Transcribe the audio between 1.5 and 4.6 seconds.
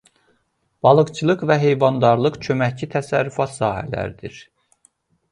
və heyvandarlıq köməkçi təsərrüfat sahələridir.